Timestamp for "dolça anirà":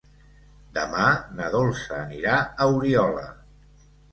1.57-2.41